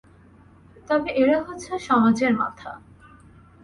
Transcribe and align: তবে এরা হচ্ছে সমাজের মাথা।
তবে 0.87 1.09
এরা 1.13 1.37
হচ্ছে 1.43 1.71
সমাজের 1.79 2.33
মাথা। 2.33 2.71